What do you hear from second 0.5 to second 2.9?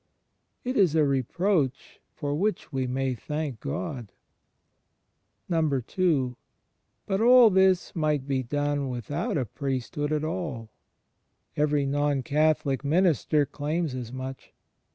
It is a reproach for which we